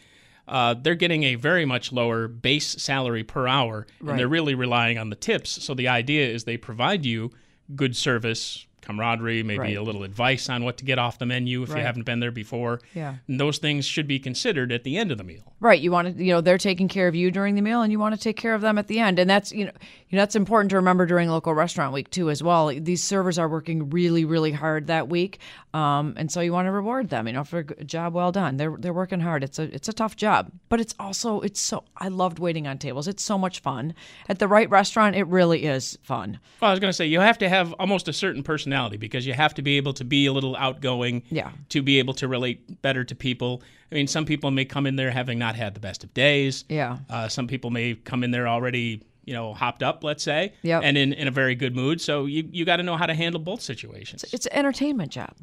uh, 0.48 0.74
they're 0.82 0.96
getting 0.96 1.24
a 1.24 1.36
very 1.36 1.66
much 1.66 1.92
lower 1.92 2.30
base 2.30 2.82
salary 2.82 3.26
per 3.26 3.48
hour, 3.48 3.86
and 4.00 4.10
right. 4.10 4.18
they're 4.18 4.30
really 4.30 4.56
relying 4.56 4.98
on 4.98 5.10
the 5.10 5.16
tips. 5.18 5.62
So 5.62 5.74
the 5.74 5.90
idea 5.90 6.26
is 6.26 6.46
they 6.46 6.56
provide 6.56 7.06
you 7.06 7.32
good 7.76 7.98
service 7.98 8.67
camaraderie, 8.88 9.44
maybe 9.44 9.60
Right. 9.60 9.78
a 9.78 9.82
little 9.82 10.04
advice 10.04 10.50
on 10.50 10.64
what 10.64 10.78
to 10.78 10.86
get 10.86 10.98
off 10.98 11.20
the 11.20 11.26
menu 11.26 11.62
if 11.64 11.70
Right. 11.70 11.80
you 11.80 11.86
haven't 11.86 12.06
been 12.06 12.20
there 12.20 12.32
before. 12.32 12.80
Yeah. 12.96 13.16
And 13.28 13.40
those 13.40 13.58
things 13.58 13.86
should 13.86 14.08
be 14.08 14.18
considered 14.20 14.72
at 14.72 14.84
the 14.84 14.98
end 14.98 15.12
of 15.12 15.18
the 15.18 15.24
meal. 15.24 15.54
Right. 15.60 15.80
You 15.80 15.92
want 15.92 16.18
to, 16.18 16.24
you 16.24 16.32
know, 16.32 16.42
they're 16.42 16.58
taking 16.58 16.88
care 16.88 17.08
of 17.08 17.16
you 17.16 17.30
during 17.32 17.56
the 17.56 17.62
meal 17.62 17.82
and 17.82 17.92
you 17.92 18.00
want 18.00 18.16
to 18.16 18.22
take 18.22 18.38
care 18.38 18.54
of 18.54 18.62
them 18.62 18.78
at 18.78 18.88
the 18.88 19.00
end. 19.00 19.20
And 19.20 19.30
that's, 19.30 19.52
you 19.52 19.66
know, 19.66 19.72
you 20.10 20.16
know, 20.16 20.22
that's 20.22 20.36
important 20.36 20.70
to 20.70 20.78
remember 20.78 21.06
during 21.06 21.30
local 21.30 21.54
restaurant 21.54 21.94
week 21.94 22.10
too, 22.12 22.30
as 22.30 22.42
well. 22.42 22.68
These 22.68 23.04
servers 23.04 23.38
are 23.38 23.50
working 23.50 23.90
really, 23.90 24.24
really 24.24 24.52
hard 24.54 24.88
that 24.88 25.10
week. 25.10 25.40
Um, 25.74 26.14
and 26.18 26.32
so 26.32 26.40
you 26.40 26.54
want 26.54 26.68
to 26.68 26.72
reward 26.72 27.10
them, 27.10 27.28
you 27.28 27.34
know, 27.34 27.44
for 27.44 27.60
a 27.60 27.84
job 27.84 28.14
well 28.14 28.32
done. 28.32 28.58
They're, 28.58 28.76
they're 28.80 28.94
working 28.94 29.20
hard. 29.20 29.44
It's 29.44 29.60
a, 29.60 29.64
it's 29.64 29.90
a 29.90 29.94
tough 29.94 30.16
job, 30.16 30.52
but 30.70 30.80
it's 30.80 30.96
also, 31.00 31.42
it's 31.42 31.60
so, 31.60 31.84
I 31.98 32.08
loved 32.08 32.40
waiting 32.40 32.68
on 32.68 32.78
tables. 32.78 33.08
It's 33.08 33.22
so 33.24 33.38
much 33.38 33.60
fun 33.60 33.94
at 34.30 34.40
the 34.40 34.48
right 34.48 34.70
restaurant. 34.70 35.16
It 35.16 35.28
really 35.28 35.66
is 35.66 35.98
fun. 36.04 36.40
Well, 36.62 36.70
I 36.70 36.72
was 36.74 36.80
going 36.80 36.90
to 36.90 36.94
say 36.94 37.06
you 37.06 37.20
have 37.20 37.38
to 37.40 37.50
have 37.50 37.74
almost 37.74 38.08
a 38.08 38.14
certain 38.14 38.44
personality 38.44 38.77
because 38.98 39.26
you 39.26 39.34
have 39.34 39.54
to 39.56 39.62
be 39.62 39.78
able 39.78 39.94
to 39.94 40.04
be 40.04 40.26
a 40.26 40.34
little 40.34 40.56
outgoing. 40.56 41.24
Yeah. 41.30 41.52
To 41.70 41.82
be 41.82 42.00
able 42.00 42.14
to 42.16 42.28
relate 42.28 42.82
better 42.82 43.04
to 43.04 43.16
people. 43.16 43.62
I 43.92 43.96
mean, 43.96 44.08
some 44.08 44.26
people 44.26 44.52
may 44.52 44.66
come 44.66 44.86
in 44.86 44.96
there 44.96 45.12
having 45.12 45.40
not 45.40 45.56
had 45.56 45.74
the 45.74 45.80
best 45.80 46.04
of 46.04 46.14
days. 46.14 46.66
Yeah. 46.70 46.98
Uh, 47.10 47.28
some 47.28 47.48
people 47.48 47.70
may 47.70 47.96
come 47.96 48.24
in 48.24 48.32
there 48.32 48.48
already, 48.48 49.02
you 49.26 49.34
know, 49.34 49.54
hopped 49.54 49.82
up, 49.82 50.04
let's 50.04 50.24
say. 50.24 50.54
Yep. 50.64 50.82
And 50.84 50.98
in, 50.98 51.14
in 51.14 51.28
a 51.28 51.32
very 51.32 51.56
good 51.56 51.76
mood. 51.76 52.02
So 52.02 52.26
you 52.26 52.48
you 52.52 52.66
got 52.66 52.78
to 52.78 52.84
know 52.84 52.98
how 52.98 53.06
to 53.06 53.14
handle 53.14 53.40
both 53.40 53.62
situations. 53.62 54.26
It's 54.32 54.46
an 54.48 54.54
entertainment 54.54 55.12
job. 55.12 55.34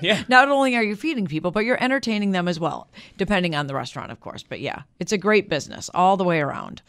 yeah. 0.00 0.24
Not 0.28 0.48
only 0.48 0.76
are 0.76 0.82
you 0.82 0.96
feeding 0.96 1.26
people, 1.26 1.50
but 1.50 1.64
you're 1.64 1.82
entertaining 1.82 2.32
them 2.32 2.48
as 2.48 2.58
well, 2.58 2.88
depending 3.16 3.54
on 3.54 3.66
the 3.66 3.74
restaurant, 3.74 4.10
of 4.10 4.20
course. 4.20 4.42
But 4.42 4.60
yeah, 4.60 4.82
it's 4.98 5.12
a 5.12 5.18
great 5.18 5.48
business 5.48 5.90
all 5.94 6.16
the 6.16 6.24
way 6.24 6.40
around. 6.40 6.82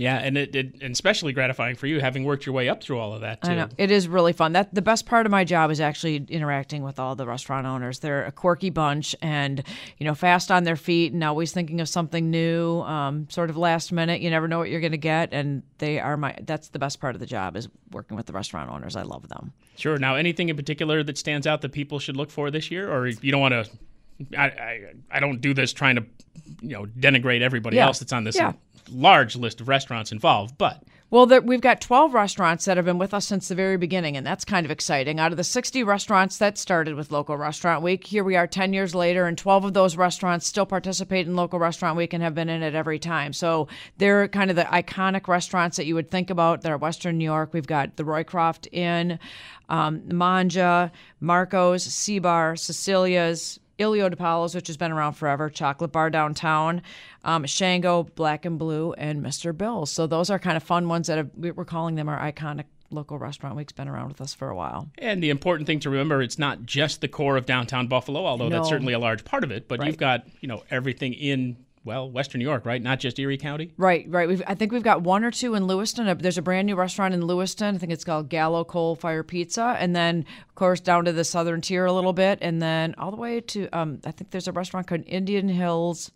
Yeah, 0.00 0.16
and 0.16 0.38
it, 0.38 0.56
it 0.56 0.80
and 0.80 0.92
especially 0.92 1.34
gratifying 1.34 1.76
for 1.76 1.86
you 1.86 2.00
having 2.00 2.24
worked 2.24 2.46
your 2.46 2.54
way 2.54 2.70
up 2.70 2.82
through 2.82 2.98
all 2.98 3.12
of 3.12 3.20
that 3.20 3.42
too. 3.42 3.50
I 3.50 3.54
know 3.54 3.68
it 3.76 3.90
is 3.90 4.08
really 4.08 4.32
fun. 4.32 4.52
That 4.54 4.74
the 4.74 4.80
best 4.80 5.04
part 5.04 5.26
of 5.26 5.30
my 5.30 5.44
job 5.44 5.70
is 5.70 5.78
actually 5.78 6.24
interacting 6.30 6.82
with 6.82 6.98
all 6.98 7.14
the 7.14 7.26
restaurant 7.26 7.66
owners. 7.66 7.98
They're 7.98 8.24
a 8.24 8.32
quirky 8.32 8.70
bunch, 8.70 9.14
and 9.20 9.62
you 9.98 10.06
know, 10.06 10.14
fast 10.14 10.50
on 10.50 10.64
their 10.64 10.76
feet, 10.76 11.12
and 11.12 11.22
always 11.22 11.52
thinking 11.52 11.82
of 11.82 11.88
something 11.88 12.30
new. 12.30 12.80
Um, 12.80 13.28
sort 13.28 13.50
of 13.50 13.58
last 13.58 13.92
minute, 13.92 14.22
you 14.22 14.30
never 14.30 14.48
know 14.48 14.56
what 14.58 14.70
you're 14.70 14.80
going 14.80 14.92
to 14.92 14.96
get, 14.96 15.34
and 15.34 15.62
they 15.76 16.00
are 16.00 16.16
my. 16.16 16.34
That's 16.40 16.68
the 16.68 16.78
best 16.78 16.98
part 16.98 17.14
of 17.14 17.20
the 17.20 17.26
job 17.26 17.54
is 17.54 17.68
working 17.92 18.16
with 18.16 18.24
the 18.24 18.32
restaurant 18.32 18.70
owners. 18.70 18.96
I 18.96 19.02
love 19.02 19.28
them. 19.28 19.52
Sure. 19.76 19.98
Now, 19.98 20.14
anything 20.14 20.48
in 20.48 20.56
particular 20.56 21.02
that 21.02 21.18
stands 21.18 21.46
out 21.46 21.60
that 21.60 21.72
people 21.72 21.98
should 21.98 22.16
look 22.16 22.30
for 22.30 22.50
this 22.50 22.70
year, 22.70 22.90
or 22.90 23.06
you 23.06 23.30
don't 23.30 23.42
want 23.42 23.52
to? 23.52 23.70
I, 24.38 24.44
I 24.44 24.80
I 25.10 25.20
don't 25.20 25.40
do 25.40 25.52
this 25.54 25.72
trying 25.72 25.96
to, 25.96 26.04
you 26.62 26.70
know, 26.70 26.86
denigrate 26.86 27.40
everybody 27.42 27.76
Yeah. 27.76 27.86
else 27.86 27.98
that's 27.98 28.12
on 28.12 28.24
this 28.24 28.36
Yeah. 28.36 28.52
Large 28.90 29.36
list 29.36 29.60
of 29.60 29.68
restaurants 29.68 30.12
involved, 30.12 30.56
but 30.58 30.82
Well, 31.10 31.26
we've 31.40 31.60
got 31.60 31.80
12 31.80 32.14
restaurants 32.14 32.64
that 32.66 32.76
have 32.76 32.86
been 32.86 32.98
with 32.98 33.12
us 33.12 33.26
since 33.26 33.48
the 33.48 33.56
very 33.56 33.76
beginning, 33.76 34.16
and 34.16 34.24
that's 34.24 34.44
kind 34.44 34.64
of 34.64 34.70
exciting. 34.70 35.18
Out 35.18 35.32
of 35.32 35.36
the 35.36 35.44
60 35.44 35.82
restaurants 35.82 36.38
that 36.38 36.56
started 36.56 36.94
with 36.94 37.10
Local 37.10 37.36
Restaurant 37.36 37.82
Week, 37.82 38.06
here 38.06 38.22
we 38.22 38.36
are 38.36 38.46
10 38.46 38.72
years 38.72 38.94
later, 38.94 39.26
and 39.26 39.36
12 39.36 39.64
of 39.64 39.74
those 39.74 39.96
restaurants 39.96 40.46
still 40.46 40.66
participate 40.66 41.26
in 41.26 41.34
Local 41.34 41.58
Restaurant 41.58 41.96
Week 41.96 42.12
and 42.12 42.22
have 42.22 42.36
been 42.36 42.48
in 42.48 42.62
it 42.62 42.76
every 42.76 43.00
time. 43.00 43.32
So 43.32 43.66
they're 43.98 44.28
kind 44.28 44.50
of 44.50 44.56
the 44.56 44.62
iconic 44.64 45.26
restaurants 45.26 45.76
that 45.78 45.86
you 45.86 45.96
would 45.96 46.10
think 46.10 46.30
about. 46.30 46.62
that 46.62 46.70
are 46.70 46.78
Western 46.78 47.18
New 47.18 47.24
York. 47.24 47.52
We've 47.52 47.66
got 47.66 47.96
the 47.96 48.04
Roycroft 48.04 48.68
Inn, 48.70 49.18
um, 49.68 50.00
Mangia, 50.02 50.92
Marco's, 51.20 51.82
Sea 51.82 52.20
Bar, 52.20 52.54
Cecilia's, 52.54 53.58
Ilio 53.80 54.12
DiPaolo's, 54.12 54.54
which 54.54 54.66
has 54.68 54.76
been 54.76 54.92
around 54.92 55.14
forever, 55.14 55.48
Chocolate 55.48 55.90
Bar 55.90 56.10
downtown, 56.10 56.82
um, 57.24 57.44
Shango, 57.46 58.04
Black 58.14 58.44
and 58.44 58.58
Blue, 58.58 58.92
and 58.92 59.24
Mr. 59.24 59.56
Bill's. 59.56 59.90
So 59.90 60.06
those 60.06 60.30
are 60.30 60.38
kind 60.38 60.56
of 60.56 60.62
fun 60.62 60.86
ones 60.88 61.06
that 61.08 61.16
have, 61.16 61.30
we- 61.36 61.50
we're 61.50 61.64
calling 61.64 61.94
them 61.94 62.08
our 62.08 62.18
iconic 62.20 62.64
local 62.92 63.18
restaurant 63.18 63.54
week's 63.56 63.72
been 63.72 63.86
around 63.88 64.08
with 64.08 64.20
us 64.20 64.34
for 64.34 64.50
a 64.50 64.54
while. 64.56 64.88
and 64.98 65.22
the 65.22 65.30
important 65.30 65.66
thing 65.66 65.78
to 65.80 65.88
remember, 65.88 66.20
it's 66.22 66.38
not 66.40 66.64
just 66.66 67.00
the 67.00 67.06
core 67.08 67.36
of 67.36 67.46
downtown 67.46 67.86
Buffalo, 67.86 68.26
although 68.26 68.48
that's 68.48 68.68
certainly 68.68 68.92
a 68.92 68.98
large 68.98 69.24
part 69.24 69.44
of 69.44 69.50
it. 69.52 69.68
But 69.68 69.78
Right. 69.78 69.86
you've 69.86 69.96
got 69.96 70.24
you 70.40 70.48
know 70.48 70.64
everything 70.70 71.12
in 71.14 71.56
well 71.84 72.10
Western 72.10 72.40
New 72.40 72.44
York, 72.44 72.66
right? 72.66 72.82
Not 72.82 73.00
just 73.00 73.18
Erie 73.18 73.38
County. 73.38 73.72
Right, 73.76 74.04
right. 74.08 74.28
We've, 74.28 74.42
I 74.46 74.54
think 74.54 74.72
we've 74.72 74.82
got 74.82 75.02
one 75.02 75.24
or 75.24 75.30
two 75.30 75.54
in 75.54 75.66
Lewiston. 75.66 76.08
Uh, 76.08 76.14
There's 76.14 76.38
a 76.38 76.42
brand 76.42 76.66
new 76.66 76.76
restaurant 76.76 77.14
in 77.14 77.26
Lewiston. 77.26 77.74
I 77.74 77.78
think 77.78 77.92
it's 77.92 78.04
called 78.04 78.28
Gallo 78.28 78.64
Coal 78.64 78.96
Fire 78.96 79.22
Pizza. 79.22 79.76
And 79.78 79.96
then, 79.96 80.26
of 80.48 80.54
course, 80.54 80.80
down 80.80 81.04
to 81.06 81.12
the 81.12 81.24
southern 81.24 81.60
tier 81.60 81.86
a 81.86 81.92
little 81.92 82.12
bit. 82.12 82.38
And 82.42 82.60
then 82.60 82.94
all 82.98 83.10
the 83.10 83.16
way 83.16 83.40
to, 83.40 83.68
um, 83.76 84.00
I 84.04 84.10
think 84.10 84.30
there's 84.30 84.48
a 84.48 84.52
restaurant 84.52 84.86
called 84.86 85.04
Indian 85.06 85.48
Hills. 85.48 86.10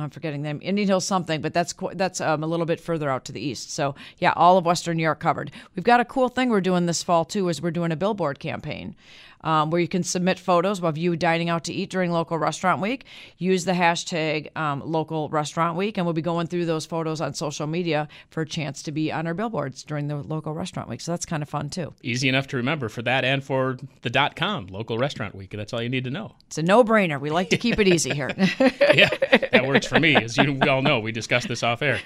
I'm 0.00 0.10
forgetting 0.10 0.42
them. 0.42 0.60
Indian 0.62 0.86
Hills 0.86 1.04
something, 1.04 1.40
but 1.40 1.52
that's 1.52 1.74
that's 1.94 2.20
um, 2.20 2.44
a 2.44 2.46
little 2.46 2.66
bit 2.66 2.80
further 2.80 3.10
out 3.10 3.24
to 3.24 3.32
the 3.32 3.40
east. 3.40 3.72
So 3.72 3.96
yeah, 4.18 4.32
all 4.36 4.56
of 4.56 4.64
Western 4.64 4.96
New 4.96 5.02
York 5.02 5.18
covered. 5.18 5.50
We've 5.74 5.84
got 5.84 5.98
a 5.98 6.04
cool 6.04 6.28
thing 6.28 6.50
we're 6.50 6.60
doing 6.60 6.86
this 6.86 7.02
fall 7.02 7.24
too. 7.24 7.48
Is 7.48 7.60
we're 7.60 7.72
doing 7.72 7.90
a 7.90 7.96
billboard 7.96 8.38
campaign 8.38 8.94
um, 9.42 9.70
where 9.70 9.80
you 9.80 9.88
can 9.88 10.02
submit 10.02 10.38
photos 10.38 10.82
of 10.82 10.98
you 10.98 11.16
dining 11.16 11.48
out 11.48 11.64
to 11.64 11.72
eat 11.72 11.90
during 11.90 12.10
local 12.10 12.38
restaurant 12.38 12.80
week. 12.80 13.04
Use 13.36 13.64
the 13.64 13.72
hashtag 13.72 14.56
um, 14.56 14.82
local 14.84 15.28
restaurant 15.28 15.76
week, 15.76 15.96
and 15.96 16.06
we'll 16.06 16.12
be 16.12 16.22
going 16.22 16.46
through 16.46 16.66
those 16.66 16.86
photos 16.86 17.20
on 17.20 17.34
social 17.34 17.66
media 17.66 18.08
for 18.30 18.42
a 18.42 18.46
chance 18.46 18.82
to 18.82 18.92
be 18.92 19.12
on 19.12 19.26
our 19.26 19.34
billboards 19.34 19.82
during 19.82 20.08
the 20.08 20.16
local 20.16 20.54
restaurant 20.54 20.88
week. 20.88 21.00
So 21.00 21.12
that's 21.12 21.26
kind 21.26 21.42
of 21.42 21.48
fun 21.48 21.70
too. 21.70 21.94
Easy 22.02 22.28
enough 22.28 22.46
to 22.48 22.56
remember 22.56 22.88
for 22.88 23.02
that 23.02 23.24
and 23.24 23.42
for 23.42 23.78
the 24.02 24.10
dot 24.10 24.36
com 24.36 24.66
local 24.66 24.98
restaurant 24.98 25.34
week. 25.34 25.50
That's 25.50 25.72
all 25.72 25.82
you 25.82 25.88
need 25.88 26.04
to 26.04 26.10
know. 26.10 26.34
It's 26.46 26.58
a 26.58 26.62
no-brainer. 26.62 27.20
We 27.20 27.30
like 27.30 27.50
to 27.50 27.56
keep 27.56 27.78
it 27.78 27.88
easy 27.88 28.14
here. 28.14 28.30
yeah, 28.36 29.08
that 29.52 29.64
works 29.66 29.86
for 29.86 30.00
me. 30.00 30.16
As 30.16 30.36
you 30.36 30.58
all 30.68 30.82
know, 30.82 31.00
we 31.00 31.12
discussed 31.12 31.48
this 31.48 31.62
off 31.62 31.82
air. 31.82 32.00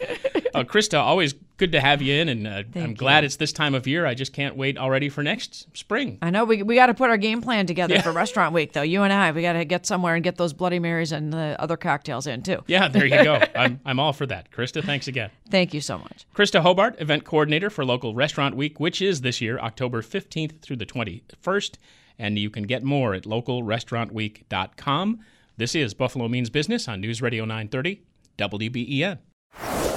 Uh, 0.54 0.64
Krista, 0.64 0.98
always 0.98 1.34
good 1.62 1.70
to 1.70 1.80
have 1.80 2.02
you 2.02 2.12
in, 2.12 2.28
and 2.28 2.48
uh, 2.48 2.64
I'm 2.74 2.94
glad 2.94 3.22
it's 3.22 3.36
this 3.36 3.52
time 3.52 3.76
of 3.76 3.86
year. 3.86 4.04
I 4.04 4.14
just 4.14 4.32
can't 4.32 4.56
wait 4.56 4.76
already 4.76 5.08
for 5.08 5.22
next 5.22 5.68
spring. 5.76 6.18
I 6.20 6.30
know 6.30 6.44
we, 6.44 6.64
we 6.64 6.74
got 6.74 6.86
to 6.86 6.94
put 6.94 7.08
our 7.08 7.16
game 7.16 7.40
plan 7.40 7.66
together 7.66 8.00
for 8.02 8.10
restaurant 8.10 8.52
week, 8.52 8.72
though. 8.72 8.82
You 8.82 9.02
and 9.02 9.12
I, 9.12 9.30
we 9.30 9.42
got 9.42 9.52
to 9.52 9.64
get 9.64 9.86
somewhere 9.86 10.16
and 10.16 10.24
get 10.24 10.38
those 10.38 10.52
Bloody 10.52 10.80
Marys 10.80 11.12
and 11.12 11.32
the 11.32 11.54
other 11.60 11.76
cocktails 11.76 12.26
in, 12.26 12.42
too. 12.42 12.64
Yeah, 12.66 12.88
there 12.88 13.06
you 13.06 13.22
go. 13.22 13.40
I'm, 13.54 13.78
I'm 13.84 14.00
all 14.00 14.12
for 14.12 14.26
that. 14.26 14.50
Krista, 14.50 14.82
thanks 14.84 15.06
again. 15.06 15.30
Thank 15.50 15.72
you 15.72 15.80
so 15.80 15.98
much. 15.98 16.26
Krista 16.34 16.62
Hobart, 16.62 17.00
event 17.00 17.22
coordinator 17.22 17.70
for 17.70 17.84
Local 17.84 18.12
Restaurant 18.12 18.56
Week, 18.56 18.80
which 18.80 19.00
is 19.00 19.20
this 19.20 19.40
year, 19.40 19.60
October 19.60 20.02
15th 20.02 20.62
through 20.62 20.76
the 20.76 20.86
21st. 20.86 21.76
And 22.18 22.40
you 22.40 22.50
can 22.50 22.64
get 22.64 22.82
more 22.82 23.14
at 23.14 23.22
localrestaurantweek.com. 23.22 25.20
This 25.56 25.76
is 25.76 25.94
Buffalo 25.94 26.26
Means 26.26 26.50
Business 26.50 26.88
on 26.88 27.00
News 27.00 27.22
Radio 27.22 27.44
930, 27.44 28.02
WBEN. 28.36 29.18